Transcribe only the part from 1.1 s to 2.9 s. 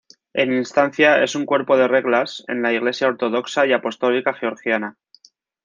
es un cuerpo de reglas en la